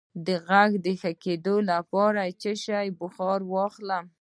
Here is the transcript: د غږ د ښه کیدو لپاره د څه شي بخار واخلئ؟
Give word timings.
د 0.25 0.27
غږ 0.47 0.71
د 0.85 0.87
ښه 0.99 1.11
کیدو 1.23 1.55
لپاره 1.71 2.21
د 2.27 2.31
څه 2.41 2.51
شي 2.63 2.87
بخار 2.99 3.39
واخلئ؟ 3.51 4.01